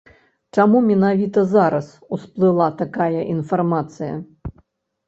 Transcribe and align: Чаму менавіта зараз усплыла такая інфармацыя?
Чаму 0.57 0.77
менавіта 0.87 1.43
зараз 1.53 1.91
усплыла 2.17 2.67
такая 2.81 3.21
інфармацыя? 3.37 4.13